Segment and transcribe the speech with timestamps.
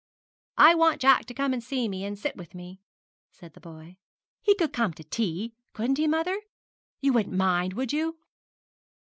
[0.57, 2.81] 'I want Jack to come and see me, and sit with me,'
[3.29, 3.97] said the boy;
[4.41, 6.41] 'he could come to tea couldn't he, mother?
[7.01, 8.17] You wouldn't mind, would you?'